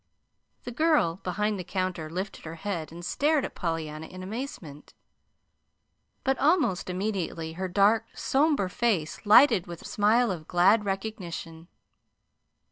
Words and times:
The 0.63 0.71
girl 0.71 1.17
behind 1.17 1.59
the 1.59 1.63
counter 1.63 2.09
lifted 2.09 2.43
her 2.43 2.55
head 2.55 2.91
and 2.91 3.05
stared 3.05 3.45
at 3.45 3.53
Pollyanna 3.53 4.07
in 4.07 4.23
amazement. 4.23 4.95
But 6.23 6.39
almost 6.39 6.89
immediately 6.89 7.53
her 7.53 7.67
dark, 7.67 8.05
somber 8.15 8.67
face 8.67 9.23
lighted 9.27 9.67
with 9.67 9.83
a 9.83 9.85
smile 9.85 10.31
of 10.31 10.47
glad 10.47 10.85
recognition. 10.85 11.67